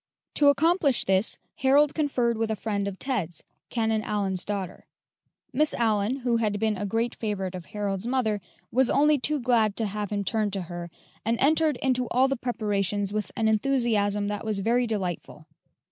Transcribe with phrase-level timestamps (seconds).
[0.33, 4.87] To accomplish this, Harold conferred with a friend of Ted's, Canon Allyn's daughter.
[5.53, 8.41] Miss Allyn, who had been a great favorite of Harold's mother,
[8.71, 10.89] was only too glad to have him turn to her,
[11.23, 15.45] and entered into all the preparations with an enthusiasm that was very delightful.